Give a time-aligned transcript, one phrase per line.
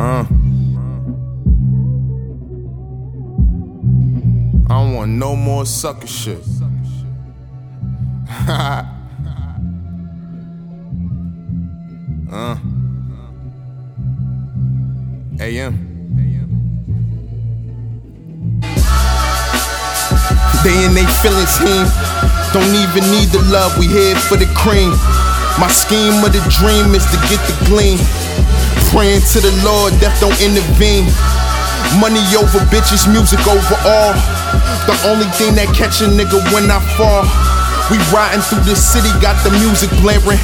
[0.00, 0.24] Uh.
[4.64, 6.38] I don't want no more sucker shit.
[12.32, 12.56] uh.
[15.38, 15.74] AM.
[20.64, 21.86] They in they feelings, him.
[22.54, 24.92] Don't even need the love, we here for the cream.
[25.60, 27.98] My scheme of the dream is to get the gleam.
[29.00, 31.08] Praying to the Lord, death don't intervene.
[32.04, 34.12] Money over bitches, music over all.
[34.84, 37.24] The only thing that catch a nigga when I fall.
[37.88, 40.36] We riding through the city, got the music blaring.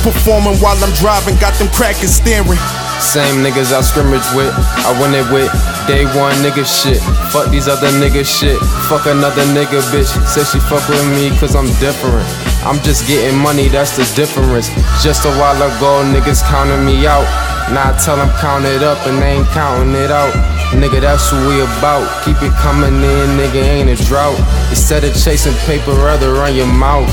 [0.00, 2.56] Performing while I'm driving, got them crackers staring.
[2.96, 5.52] Same niggas I scrimmage with, I win it with.
[5.88, 7.00] Day one nigga shit.
[7.32, 8.60] Fuck these other nigga shit.
[8.92, 10.12] Fuck another nigga bitch.
[10.28, 12.28] Say she fuck with me cause I'm different.
[12.68, 14.68] I'm just getting money, that's the difference.
[15.02, 17.24] Just a while ago, niggas counting me out.
[17.72, 20.28] Now I tell them count it up and they ain't counting it out.
[20.76, 22.04] Nigga, that's what we about.
[22.22, 24.36] Keep it coming in, nigga, ain't a drought.
[24.68, 27.08] Instead of chasing paper, rather run your mouth.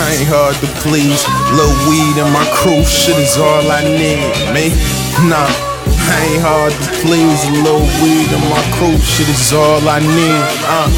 [0.00, 1.20] I ain't hard to please.
[1.52, 4.24] Little weed in my crew, shit is all I need.
[4.56, 4.72] Me?
[5.28, 5.48] Nah,
[6.06, 7.40] I ain't hard to please.
[7.46, 10.46] A little weed in my crew, shit is all I need.
[10.66, 10.90] Uh.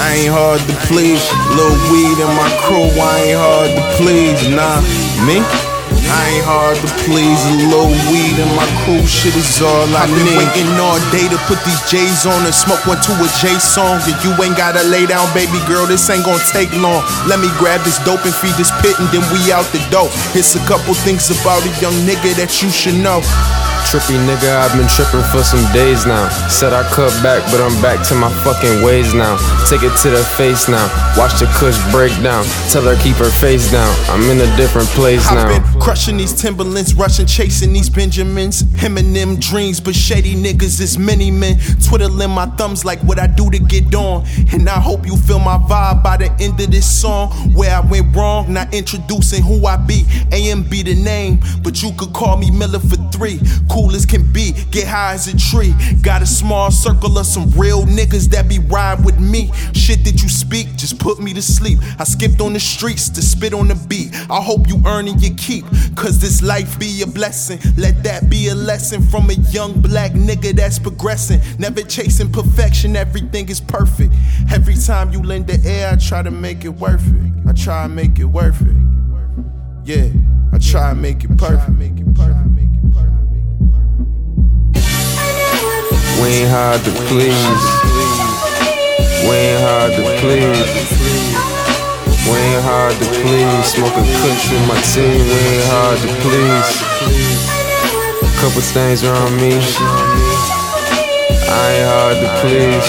[0.00, 1.20] I ain't hard to please.
[1.52, 4.40] Little weed in my crew, I ain't hard to please.
[4.48, 4.80] Nah,
[5.28, 5.44] me?
[6.10, 7.38] I ain't hard to please.
[7.52, 10.10] A little weed in my crew, shit is all I need.
[10.10, 10.40] I've been need.
[10.40, 14.00] waiting all day to put these J's on and smoke one to a J song.
[14.08, 15.84] And you ain't gotta lay down, baby girl.
[15.84, 17.04] This ain't gonna take long.
[17.28, 20.10] Let me grab this dope and feed this pit, and then we out the dope.
[20.32, 23.20] It's a couple things about a young nigga that you should know.
[23.88, 26.28] Trippy nigga, I've been tripping for some days now.
[26.48, 29.36] Said I cut back, but I'm back to my fucking ways now.
[29.68, 30.86] Take it to the face now.
[31.16, 32.44] Watch the kush break down.
[32.70, 33.92] Tell her keep her face down.
[34.08, 35.48] I'm in a different place now.
[35.48, 38.60] I've been crushing these Timberlands, rushing, chasing these Benjamins.
[38.80, 41.58] Him and them dreams, but shady niggas is many men.
[41.82, 44.24] Twiddling my thumbs like what I do to get on.
[44.52, 47.30] And I hope you feel my vibe by the end of this song.
[47.54, 50.04] Where I went wrong, not introducing who I be.
[50.32, 53.40] AM be the name, but you could call me Miller for three.
[53.70, 55.72] Cool as can be, get high as a tree.
[56.02, 59.52] Got a small circle of some real niggas that be ride with me.
[59.74, 61.78] Shit that you speak just put me to sleep.
[61.98, 64.12] I skipped on the streets to spit on the beat.
[64.28, 65.64] I hope you earning your keep,
[65.94, 67.60] cause this life be a blessing.
[67.76, 71.40] Let that be a lesson from a young black nigga that's progressing.
[71.60, 74.12] Never chasing perfection, everything is perfect.
[74.52, 77.48] Every time you lend the air, I try to make it worth it.
[77.48, 78.76] I try and make it worth it.
[79.84, 80.10] Yeah,
[80.52, 82.00] I try and make it perfect.
[86.30, 87.64] We ain't hard to please.
[89.26, 90.70] We ain't hard to please.
[92.22, 93.66] We ain't hard to please.
[93.66, 95.26] Smoking kush with my team.
[95.26, 96.70] We ain't hard to please.
[98.38, 99.58] Couple things around me.
[101.50, 102.86] I ain't hard to please.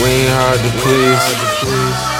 [0.00, 2.15] We ain't hard to please.